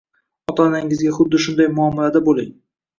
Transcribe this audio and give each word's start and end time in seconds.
ota-onangizga 0.51 1.13
xuddi 1.19 1.43
shunday 1.47 1.73
muomalada 1.77 2.27
bo‘ling. 2.29 2.55